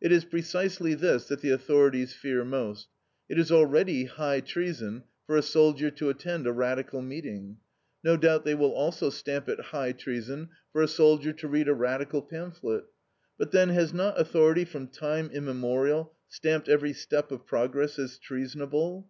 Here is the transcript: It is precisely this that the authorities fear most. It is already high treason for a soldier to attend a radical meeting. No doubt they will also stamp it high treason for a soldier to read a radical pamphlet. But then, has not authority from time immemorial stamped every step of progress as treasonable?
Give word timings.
It 0.00 0.12
is 0.12 0.24
precisely 0.24 0.94
this 0.94 1.26
that 1.26 1.40
the 1.40 1.50
authorities 1.50 2.14
fear 2.14 2.44
most. 2.44 2.86
It 3.28 3.36
is 3.36 3.50
already 3.50 4.04
high 4.04 4.38
treason 4.38 5.02
for 5.26 5.36
a 5.36 5.42
soldier 5.42 5.90
to 5.90 6.08
attend 6.08 6.46
a 6.46 6.52
radical 6.52 7.02
meeting. 7.02 7.56
No 8.04 8.16
doubt 8.16 8.44
they 8.44 8.54
will 8.54 8.70
also 8.70 9.10
stamp 9.10 9.48
it 9.48 9.58
high 9.58 9.90
treason 9.90 10.50
for 10.72 10.82
a 10.82 10.86
soldier 10.86 11.32
to 11.32 11.48
read 11.48 11.66
a 11.66 11.74
radical 11.74 12.22
pamphlet. 12.22 12.84
But 13.38 13.50
then, 13.50 13.70
has 13.70 13.92
not 13.92 14.20
authority 14.20 14.64
from 14.64 14.86
time 14.86 15.30
immemorial 15.32 16.14
stamped 16.28 16.68
every 16.68 16.92
step 16.92 17.32
of 17.32 17.44
progress 17.44 17.98
as 17.98 18.18
treasonable? 18.18 19.08